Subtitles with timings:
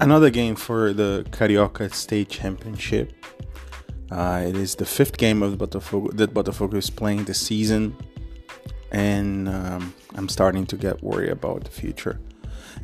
[0.00, 3.12] another game for the Carioca State Championship.
[4.10, 7.96] Uh, it is the fifth game of Botafogo that Botafogo is playing this season,
[8.92, 12.20] and um, I'm starting to get worried about the future.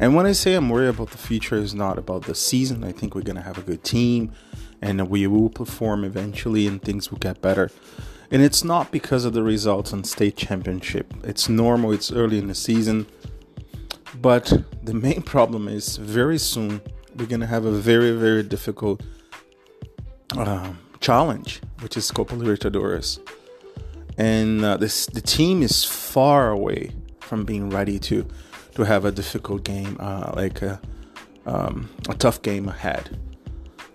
[0.00, 2.82] And when I say I'm worried about the future, is not about the season.
[2.82, 4.32] I think we're gonna have a good team,
[4.80, 7.70] and we will perform eventually, and things will get better.
[8.32, 11.12] And it's not because of the results on state championship.
[11.22, 11.92] It's normal.
[11.92, 13.06] It's early in the season,
[14.20, 16.80] but the main problem is very soon
[17.16, 19.02] we're gonna have a very very difficult
[20.36, 23.18] um, challenge, which is Copa Libertadores,
[24.18, 28.26] and uh, this the team is far away from being ready to
[28.74, 30.80] to have a difficult game, uh, like a,
[31.46, 33.18] um, a tough game ahead.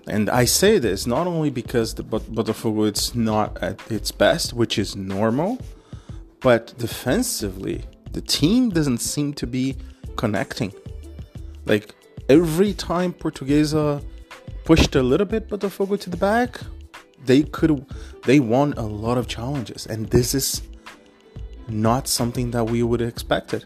[0.07, 4.53] And I say this not only because the but Botafogo it's not at its best,
[4.53, 5.59] which is normal,
[6.39, 9.75] but defensively the team doesn't seem to be
[10.15, 10.73] connecting.
[11.65, 11.93] Like
[12.29, 14.03] every time Portuguesa
[14.63, 16.59] pushed a little bit Botafogo to the back,
[17.25, 17.85] they could
[18.25, 20.61] they won a lot of challenges, and this is
[21.67, 23.65] not something that we would have expected.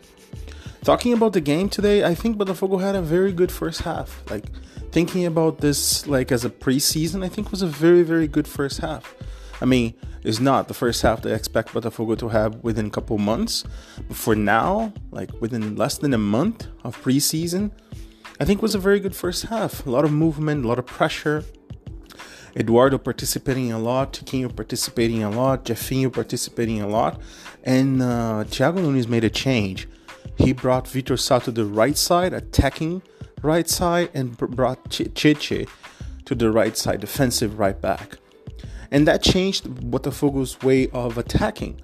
[0.83, 4.23] Talking about the game today, I think Botafogo had a very good first half.
[4.31, 4.45] Like
[4.91, 8.79] thinking about this like as a preseason, I think was a very very good first
[8.79, 9.15] half.
[9.61, 13.17] I mean, it's not the first half I expect Botafogo to have within a couple
[13.17, 13.63] months,
[14.07, 17.71] but for now, like within less than a month of preseason,
[18.41, 19.85] I think it was a very good first half.
[19.85, 21.43] A lot of movement, a lot of pressure.
[22.55, 27.21] Eduardo participating a lot, Tiquinho participating a lot, Jeffinho participating a lot,
[27.63, 29.87] and uh, Tiago Nunes made a change.
[30.37, 33.03] He brought Vitor Sá to the right side, attacking
[33.43, 35.69] right side, and brought Tchê
[36.25, 38.17] to the right side, defensive right back.
[38.89, 41.79] And that changed Botafogo's way of attacking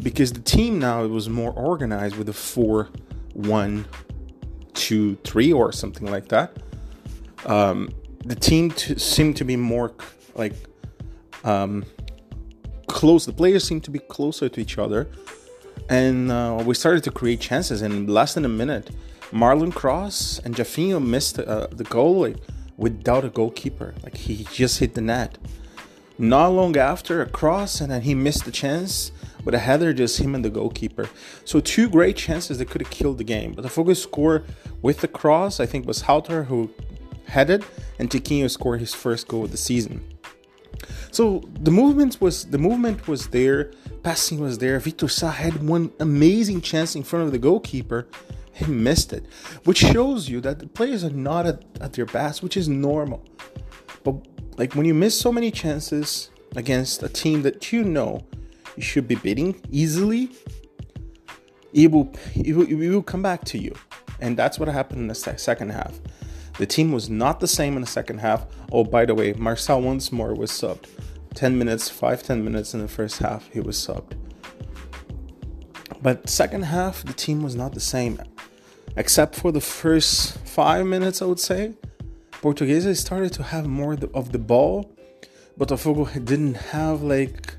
[0.00, 2.88] because the team now was more organized with a 4
[3.34, 3.84] 1
[4.88, 6.56] 2 3 or something like that.
[7.44, 7.90] Um,
[8.24, 9.92] the team seemed to be more
[10.34, 10.54] like
[11.44, 11.84] um,
[12.86, 13.26] close.
[13.26, 15.08] The players seemed to be closer to each other
[15.88, 17.82] and uh, we started to create chances.
[17.82, 18.90] In less than a minute,
[19.30, 22.32] Marlon Cross and Jeffinho missed uh, the goal
[22.76, 23.94] without a goalkeeper.
[24.02, 25.38] Like he just hit the net.
[26.18, 29.12] Not long after, a cross, and then he missed the chance
[29.48, 31.08] with a header, just him and the goalkeeper.
[31.46, 33.52] So two great chances that could have killed the game.
[33.54, 34.44] But the focus score
[34.82, 36.70] with the cross, I think, was Halter who
[37.24, 37.64] headed,
[37.98, 40.06] and Tiquinho scored his first goal of the season.
[41.12, 43.72] So the movement was the movement was there
[44.02, 44.78] passing was there.
[44.80, 48.06] Vitor Sá had one amazing chance in front of the goalkeeper.
[48.52, 49.24] He missed it,
[49.64, 53.24] which shows you that the players are not at, at their best, which is normal.
[54.04, 54.16] But
[54.58, 58.26] like when you miss so many chances against a team that you know
[58.78, 60.30] you should be beating easily,
[61.72, 63.74] it will, it will, it will come back to you.
[64.20, 66.00] And that's what happened in the second half.
[66.58, 68.46] The team was not the same in the second half.
[68.72, 70.86] Oh, by the way, Marcel once more was subbed.
[71.34, 74.12] 10 minutes, 5 10 minutes in the first half, he was subbed.
[76.00, 78.20] But second half, the team was not the same.
[78.96, 81.74] Except for the first 5 minutes, I would say.
[82.40, 84.94] Portuguesa started to have more of the ball,
[85.56, 87.54] but Botafogo didn't have like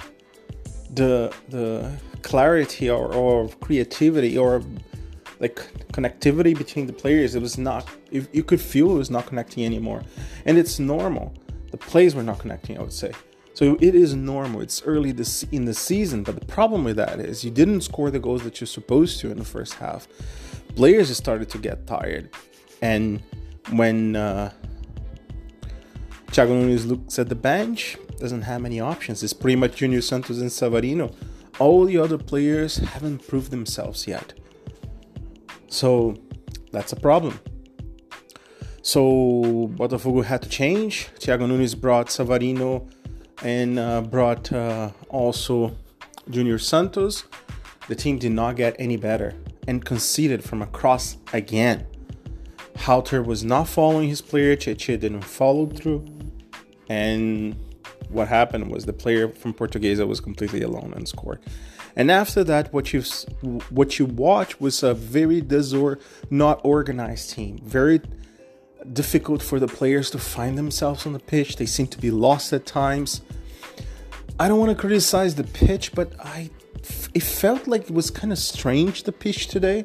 [0.96, 1.92] the the
[2.22, 4.64] clarity or, or creativity or
[5.40, 5.56] like
[5.94, 7.36] connectivity between the players.
[7.36, 7.88] It was not.
[8.12, 10.04] You could feel it was not connecting anymore,
[10.46, 11.34] and it's normal.
[11.72, 12.78] The plays were not connecting.
[12.78, 13.12] I would say.
[13.54, 14.62] So it is normal.
[14.62, 18.10] It's early this in the season, but the problem with that is you didn't score
[18.10, 20.08] the goals that you're supposed to in the first half.
[20.76, 22.30] Players started to get tired,
[22.82, 23.22] and
[23.72, 24.52] when uh,
[26.32, 29.24] Tiago Nunes looks at the bench, doesn't have many options.
[29.24, 31.14] It's pretty much Junior Santos and Savarino.
[31.58, 34.34] All the other players haven't proved themselves yet.
[35.68, 36.16] So
[36.72, 37.40] that's a problem.
[38.82, 41.10] So Botafogo had to change.
[41.20, 42.90] Tiago Nunes brought Savarino
[43.44, 45.76] and uh, brought uh, also
[46.30, 47.24] Junior Santos.
[47.88, 49.34] The team did not get any better
[49.68, 51.88] and conceded from a cross again.
[52.78, 56.06] Halter was not following his player, Tchê didn't follow through,
[56.90, 57.56] and
[58.10, 61.40] what happened was the player from Portuguesa was completely alone and scored.
[61.96, 63.02] And after that, what you
[63.70, 66.00] what you watch was a very disor
[66.30, 68.02] not organized team, very
[68.94, 71.58] difficult for the players to find themselves on the pitch.
[71.58, 73.22] They seem to be lost at times.
[74.40, 76.50] I don't want to criticize the pitch, but I
[77.14, 79.84] it felt like it was kind of strange the pitch today.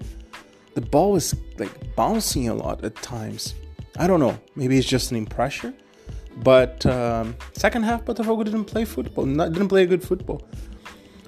[0.74, 3.54] The ball was like bouncing a lot at times.
[3.98, 4.38] I don't know.
[4.54, 5.74] Maybe it's just an impression.
[6.38, 9.26] But um, second half, Botafogo didn't play football.
[9.26, 10.46] Not, didn't play a good football.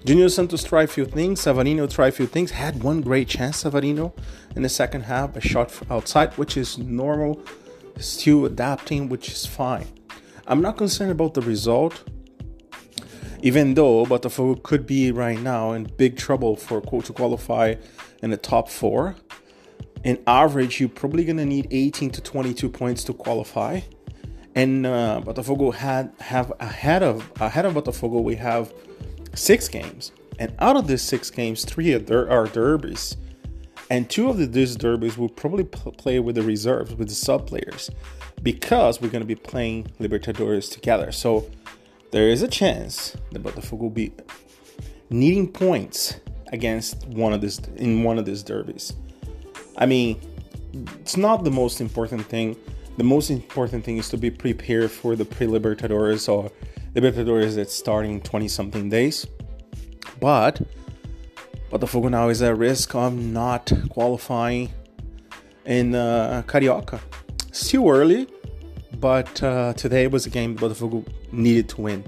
[0.04, 1.40] Junior Santos tried a few things.
[1.40, 2.50] Savarino tried a few things.
[2.50, 4.16] Had one great chance, Savarino,
[4.54, 7.42] in the second half, a shot outside, which is normal
[7.98, 9.86] still adapting, which is fine.
[10.46, 12.04] I'm not concerned about the result,
[13.42, 17.74] even though Botafogo could be right now in big trouble for to qualify
[18.22, 19.16] in the top four.
[20.04, 23.80] In average, you're probably gonna need 18 to 22 points to qualify.
[24.56, 28.72] And uh, Botafogo had have ahead of ahead of Botafogo, we have
[29.34, 33.16] six games, and out of these six games, three are, der- are derbies
[33.90, 37.46] and two of the, these derbies will probably play with the reserves, with the sub
[37.46, 37.90] players,
[38.42, 41.12] because we're going to be playing Libertadores together.
[41.12, 41.48] So
[42.10, 44.12] there is a chance that Botafogo will be
[45.10, 46.20] needing points
[46.52, 48.92] against one of this in one of these derbies.
[49.78, 50.20] I mean,
[51.00, 52.56] it's not the most important thing.
[52.96, 56.50] The most important thing is to be prepared for the pre-Libertadores or
[56.94, 59.26] Libertadores that's starting 20 something days.
[60.18, 60.62] But
[61.70, 64.72] Botafogo now is at risk of not qualifying
[65.66, 67.00] in uh, Carioca.
[67.52, 68.28] Still early,
[68.98, 72.04] but uh, today was a game Botafogo needed to win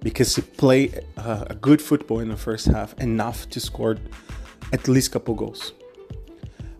[0.00, 3.96] because it played uh, a good football in the first half, enough to score
[4.72, 5.72] at least a couple goals.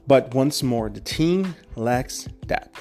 [0.08, 2.74] But once more, the team lacks that.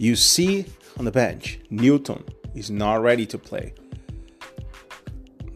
[0.00, 0.64] You see
[0.98, 2.24] on the bench, Newton
[2.54, 3.74] is not ready to play.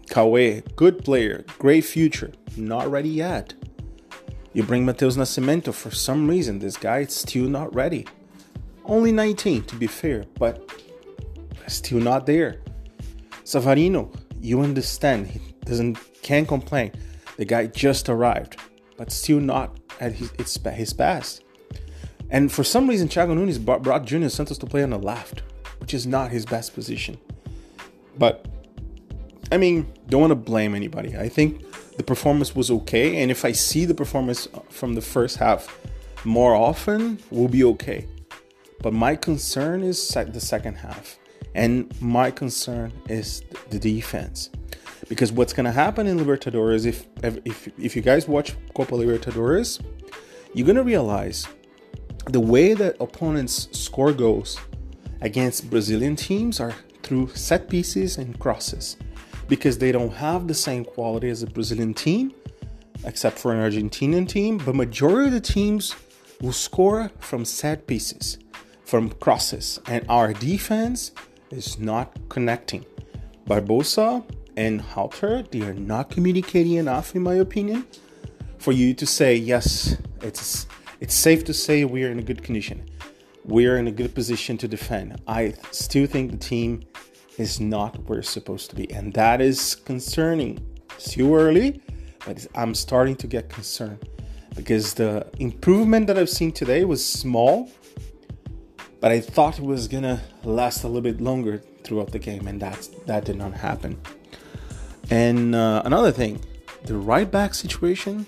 [0.09, 3.55] Kauê, good player, great future, not ready yet.
[4.53, 8.07] You bring Mateus Nascimento for some reason, this guy is still not ready.
[8.85, 10.71] Only 19 to be fair, but
[11.67, 12.61] still not there.
[13.45, 16.93] Savarino, you understand, he doesn't can't complain.
[17.39, 18.61] The guy just arrived,
[18.99, 21.44] but still not at his his best.
[22.31, 25.43] And for some reason, Tiago Nunes brought Junior Santos to play on the left,
[25.79, 27.19] which is not his best position.
[28.19, 28.47] But
[29.53, 31.17] I mean, don't want to blame anybody.
[31.17, 31.65] I think
[31.97, 35.69] the performance was okay, and if I see the performance from the first half
[36.25, 38.09] more often, we'll be okay.
[38.83, 41.19] But my concern is the second half,
[41.55, 44.51] and my concern is the defense,
[45.09, 49.81] because what's gonna happen in Libertadores if if if you guys watch Copa Libertadores,
[50.53, 51.47] you're gonna realize
[52.27, 54.59] the way that opponents score goals
[55.21, 58.97] against Brazilian teams are through set pieces and crosses
[59.49, 62.33] because they don't have the same quality as a Brazilian team,
[63.05, 64.59] except for an Argentinian team.
[64.59, 65.95] But majority of the teams
[66.41, 68.39] will score from set pieces,
[68.85, 71.13] from crosses, and our defense
[71.51, 72.85] is not connecting.
[73.47, 74.25] Barbosa
[74.57, 77.87] and Halter, they are not communicating enough, in my opinion,
[78.59, 79.97] for you to say yes.
[80.23, 80.67] It's
[81.05, 82.83] it's safe to say we are in a good condition.
[83.45, 85.21] We are in a good position to defend.
[85.29, 86.83] I still think the team
[87.37, 88.91] is not where it's supposed to be.
[88.91, 90.53] And that is concerning.
[90.95, 91.83] It's too early,
[92.25, 94.09] but I'm starting to get concerned
[94.57, 97.71] because the improvement that I've seen today was small,
[99.03, 102.59] but I thought it was gonna last a little bit longer throughout the game, and
[102.63, 104.01] that that did not happen.
[105.11, 106.41] And uh, another thing,
[106.87, 108.25] the right back situation.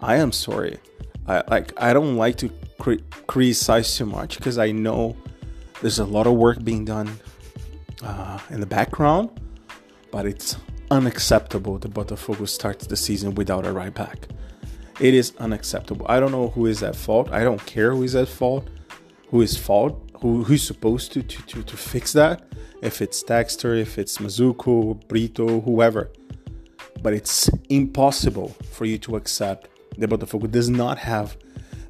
[0.00, 0.78] I am sorry.
[1.26, 1.72] I like.
[1.80, 2.50] I don't like to
[3.26, 5.16] criticize too much because I know
[5.80, 7.18] there's a lot of work being done
[8.02, 9.30] uh, in the background,
[10.10, 10.56] but it's
[10.90, 14.28] unacceptable that Botafogo starts the season without a right back.
[15.00, 16.06] It is unacceptable.
[16.08, 17.32] I don't know who is at fault.
[17.32, 18.68] I don't care who is at fault,
[19.28, 22.46] who is fault, who who's supposed to to to, to fix that.
[22.82, 26.10] If it's Textor, if it's Mazzuco, Brito, whoever.
[27.02, 31.36] But it's impossible for you to accept that Botafogo does not have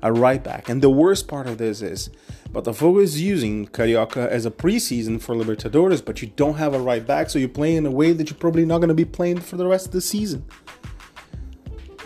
[0.02, 0.68] a right back.
[0.68, 2.10] And the worst part of this is
[2.50, 7.04] Botafogo is using Carioca as a preseason for Libertadores, but you don't have a right
[7.04, 9.40] back, so you play in a way that you're probably not going to be playing
[9.40, 10.44] for the rest of the season.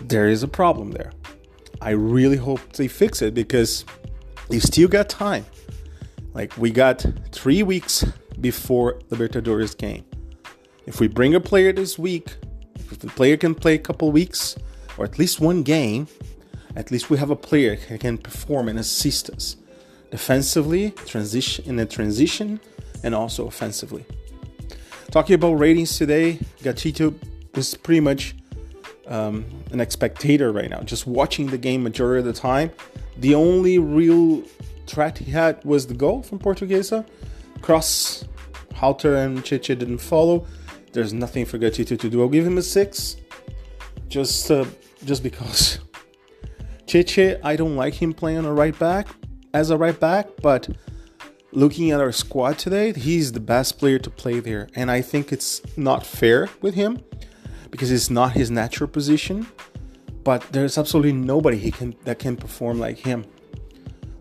[0.00, 1.12] There is a problem there.
[1.80, 3.84] I really hope they fix it because
[4.48, 5.44] you still got time.
[6.34, 8.04] Like we got three weeks
[8.40, 10.04] before Libertadores game.
[10.86, 12.36] If we bring a player this week,
[12.76, 14.56] if the player can play a couple weeks
[14.98, 16.08] or at least one game,
[16.76, 19.56] at least we have a player who can perform and assist us
[20.10, 22.60] defensively, transition in the transition,
[23.02, 24.04] and also offensively.
[25.10, 27.14] Talking about ratings today, Gatito
[27.54, 28.34] was pretty much
[29.06, 32.70] um, an spectator right now, just watching the game majority of the time.
[33.18, 34.42] The only real
[34.86, 37.06] threat he had was the goal from Portuguesa.
[37.62, 38.24] Cross,
[38.74, 40.46] Halter and Tchê Tchê didn't follow.
[40.92, 42.20] There's nothing for Gatito to do.
[42.22, 43.16] I'll give him a six,
[44.08, 44.64] just uh,
[45.04, 45.78] just because.
[46.86, 49.08] Tchê Tchê, I don't like him playing a right back,
[49.54, 50.68] as a right back, but
[51.52, 54.68] looking at our squad today, he's the best player to play there.
[54.74, 57.02] And I think it's not fair with him
[57.70, 59.46] because it's not his natural position.
[60.24, 63.24] But there's absolutely nobody he can that can perform like him.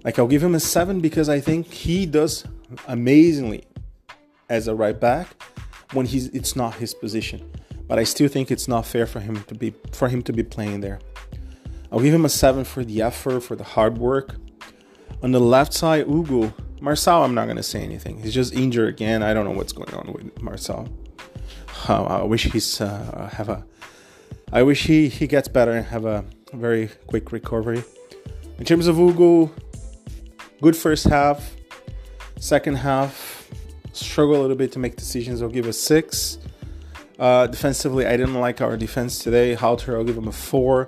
[0.04, 2.46] Like I'll give him a seven because I think he does
[2.88, 3.66] amazingly
[4.50, 5.28] as a right back
[5.92, 7.52] when he's it's not his position.
[7.88, 10.44] But I still think it's not fair for him to be for him to be
[10.44, 11.00] playing there.
[11.92, 14.36] I'll give him a seven for the effort, for the hard work.
[15.24, 16.54] On the left side, Hugo.
[16.82, 18.22] Marçal, I'm not to say anything.
[18.22, 19.24] He's just injured again.
[19.24, 20.88] I don't know what's going on with Marçal.
[21.90, 23.66] Uh, I wish he's uh, have a.
[24.52, 27.84] I wish he he gets better and have a very quick recovery.
[28.60, 29.52] In terms of Hugo,
[30.62, 31.56] good first half.
[32.40, 33.50] Second half,
[33.94, 35.42] struggle a little bit to make decisions.
[35.42, 36.38] I'll give a six.
[37.20, 39.54] Uh, defensively, I didn't like our defense today.
[39.56, 40.88] Halter, I'll give him a four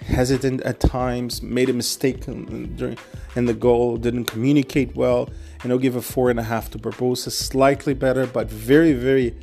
[0.00, 2.98] hesitant at times, made a mistake during
[3.36, 5.28] in the goal, didn't communicate well,
[5.62, 7.30] and I'll give a four and a half to Barbosa.
[7.30, 9.36] Slightly better, but very, very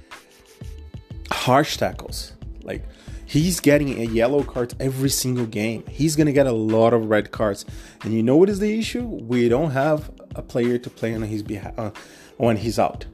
[1.32, 2.34] harsh tackles.
[2.64, 2.84] Like
[3.26, 5.86] he's getting a yellow card every single game.
[5.88, 7.66] He's gonna get a lot of red cards,
[8.04, 9.04] and you know what is the issue?
[9.04, 11.92] We don't have a player to play on his behalf uh,
[12.36, 13.06] when he's out.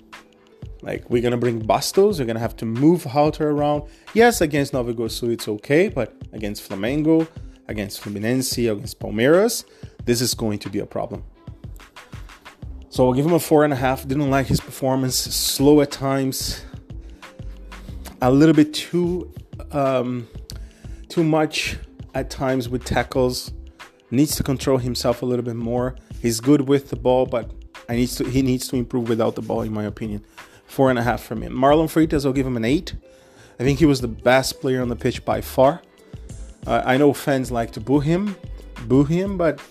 [0.84, 3.84] Like we're gonna bring Bastos, we're gonna have to move Halter around.
[4.14, 7.26] Yes, against Nova Iguaçu it's okay, but against Flamengo,
[7.70, 9.64] against Fluminense, against Palmeiras,
[10.04, 11.24] this is going to be a problem.
[12.90, 14.06] So I'll give him a four and a half.
[14.06, 16.66] Didn't like his performance, slow at times,
[18.22, 19.34] a little bit too
[19.72, 20.28] um,
[21.08, 21.78] too much
[22.14, 23.54] at times with tackles.
[24.12, 25.96] Needs to control himself a little bit more.
[26.22, 27.50] He's good with the ball, but
[27.88, 30.26] I needs to he needs to improve without the ball, in my opinion
[30.74, 31.54] four and a half from him.
[31.54, 32.96] Marlon Freitas, I'll give him an eight.
[33.60, 35.84] I think he was the best player on the pitch by far.
[36.66, 38.36] Uh, I know fans like to boo him,
[38.88, 39.62] boo him, but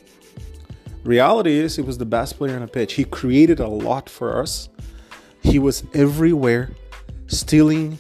[1.03, 2.93] reality is he was the best player on the pitch.
[2.93, 4.69] He created a lot for us.
[5.43, 6.71] He was everywhere,
[7.27, 7.99] stealing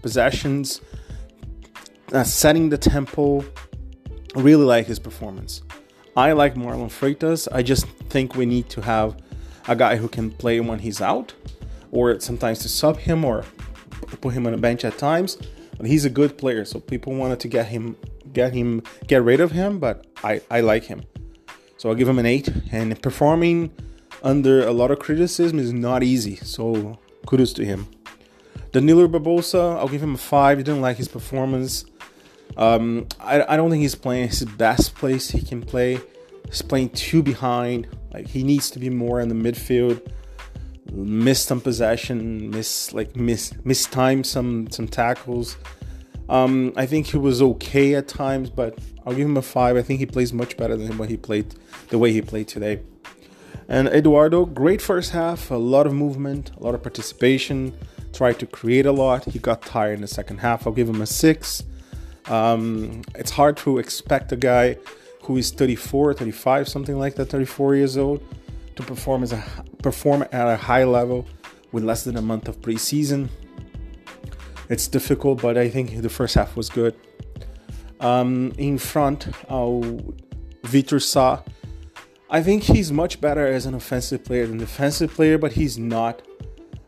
[0.00, 0.80] possessions,
[2.14, 3.44] uh, setting the tempo.
[4.34, 5.62] Really like his performance.
[6.16, 7.48] I like Marlon Freitas.
[7.52, 9.20] I just think we need to have
[9.68, 11.34] a guy who can play when he's out
[11.90, 13.44] or sometimes to sub him or
[14.20, 15.36] put him on a bench at times.
[15.76, 17.96] But he's a good player, so people wanted to get him,
[18.32, 19.78] get him, get rid of him.
[19.78, 21.02] But I, I like him,
[21.78, 22.48] so I'll give him an eight.
[22.70, 23.72] And performing
[24.22, 27.86] under a lot of criticism is not easy, so kudos to him.
[28.72, 30.58] Danilo Barbosa, I'll give him a five.
[30.58, 31.86] I didn't like his performance.
[32.56, 35.98] Um, I, I don't think he's playing his best place he can play.
[36.46, 37.88] He's playing too behind.
[38.12, 40.06] Like he needs to be more in the midfield
[40.92, 45.56] missed some possession, miss like miss mistimed some some tackles.
[46.28, 49.76] Um, I think he was okay at times, but I'll give him a five.
[49.76, 51.54] I think he plays much better than what he played
[51.88, 52.80] the way he played today.
[53.68, 57.72] And Eduardo, great first half, a lot of movement, a lot of participation,
[58.12, 59.24] tried to create a lot.
[59.24, 60.66] He got tired in the second half.
[60.66, 61.62] I'll give him a six.
[62.26, 64.76] Um, it's hard to expect a guy
[65.22, 68.22] who is 34, 35, something like that, 34 years old,
[68.76, 69.42] to perform as a
[69.82, 71.26] perform at a high level
[71.72, 73.28] with less than a month of preseason.
[74.68, 76.94] It's difficult, but I think the first half was good.
[77.98, 79.80] Um, in front, uh,
[80.62, 81.42] Vitor Sá.
[82.30, 86.22] I think he's much better as an offensive player than defensive player, but he's not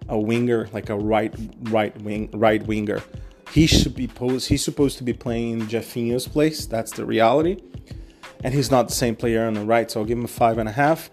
[0.09, 3.03] a winger like a right right wing right winger.
[3.51, 4.49] He should be posed.
[4.49, 6.67] He's supposed to be playing in Jeffinho's place.
[6.67, 7.59] That's the reality,
[8.45, 9.91] and he's not the same player on the right.
[9.91, 11.11] So I'll give him a five and a half.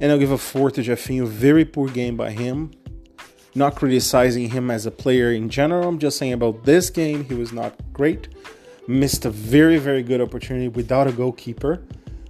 [0.00, 1.26] And I'll give a four to Jeffinho.
[1.26, 2.70] Very poor game by him.
[3.54, 5.88] Not criticizing him as a player in general.
[5.88, 8.28] I'm just saying about this game, he was not great.
[8.86, 11.82] Missed a very, very good opportunity without a goalkeeper.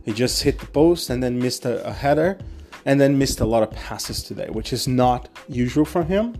[0.04, 2.38] He just hit the post and then missed a, a header
[2.84, 6.34] and then missed a lot of passes today, which is not usual for him.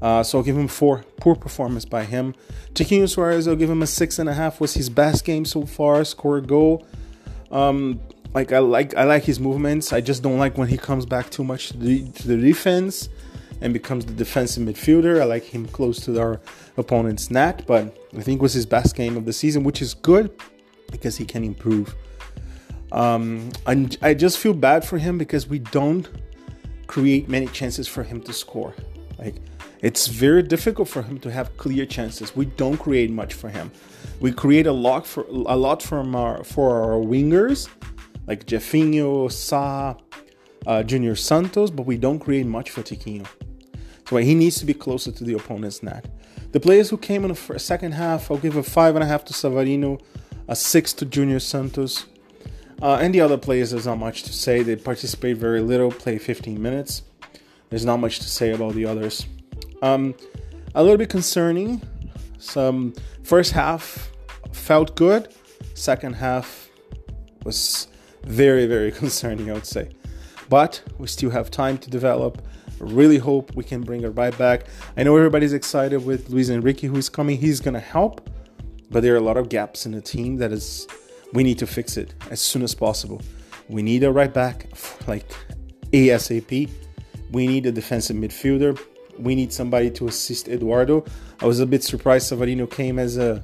[0.00, 1.04] Uh, so I'll give him four.
[1.20, 2.34] Poor performance by him.
[2.72, 4.60] Tiquinho Soares, I'll give him a six and a half.
[4.60, 6.04] Was his best game so far.
[6.04, 6.86] Score a goal.
[7.50, 8.00] Um,
[8.34, 9.92] like I like I like his movements.
[9.92, 13.08] I just don't like when he comes back too much to the, to the defense
[13.60, 15.20] and becomes the defensive midfielder.
[15.20, 16.40] I like him close to our
[16.76, 20.30] opponent's net, but I think was his best game of the season, which is good
[20.90, 21.94] because he can improve.
[22.92, 26.08] Um, and I just feel bad for him because we don't
[26.86, 28.74] create many chances for him to score.
[29.18, 29.36] Like
[29.82, 32.34] it's very difficult for him to have clear chances.
[32.34, 33.70] We don't create much for him.
[34.20, 37.68] We create a lot for a lot from our for our wingers
[38.30, 39.96] like Jeffinho, Sá,
[40.64, 43.26] uh, Junior Santos, but we don't create much for Tiquinho.
[44.08, 46.08] So he needs to be closer to the opponent's net.
[46.52, 49.24] The players who came in the second half, I'll give a five and a half
[49.24, 50.00] to Savarino,
[50.46, 52.06] a six to Junior Santos.
[52.80, 54.62] Uh, and the other players, there's not much to say.
[54.62, 57.02] They participate very little, play 15 minutes.
[57.68, 59.26] There's not much to say about the others.
[59.82, 60.14] Um,
[60.76, 61.82] a little bit concerning.
[62.38, 62.94] Some
[63.24, 64.12] first half
[64.52, 65.34] felt good.
[65.74, 66.70] Second half
[67.44, 67.88] was
[68.24, 69.90] very, very concerning, I would say.
[70.48, 72.42] But we still have time to develop.
[72.80, 74.66] Really hope we can bring right back.
[74.96, 77.36] I know everybody's excited with Luiz Henrique, who is coming.
[77.36, 78.28] He's gonna help,
[78.90, 80.88] but there are a lot of gaps in the team that is
[81.32, 83.20] we need to fix it as soon as possible.
[83.68, 84.66] We need a right back
[85.06, 85.28] like
[85.92, 86.70] ASAP.
[87.30, 88.80] We need a defensive midfielder.
[89.18, 91.04] We need somebody to assist Eduardo.
[91.40, 93.42] I was a bit surprised Savarino came as a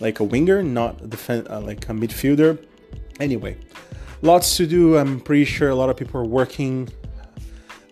[0.00, 2.58] like a winger, not a uh, like a midfielder.
[3.20, 3.56] Anyway,
[4.22, 4.96] lots to do.
[4.96, 6.88] I'm pretty sure a lot of people are working.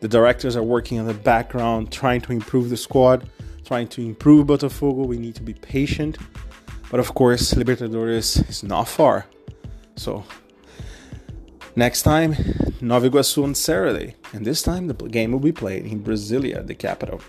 [0.01, 3.29] The directors are working on the background, trying to improve the squad,
[3.65, 5.07] trying to improve Botafogo.
[5.07, 6.19] We need to be patient.
[6.91, 9.27] But of course, Libertadores is not far.
[9.97, 10.25] So,
[11.75, 12.37] next time,
[12.81, 14.15] Nova Iguaçu on Saturday.
[14.33, 17.21] And this time, the game will be played in Brasilia, the capital.